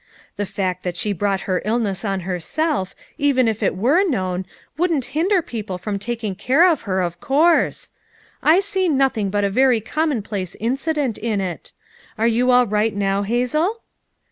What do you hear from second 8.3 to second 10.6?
I see nothing but a very commonplace